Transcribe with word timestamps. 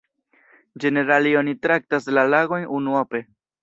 Ĝenerale 0.85 1.35
oni 1.43 1.55
traktas 1.69 2.11
la 2.19 2.27
lagojn 2.35 2.71
unuope. 2.83 3.27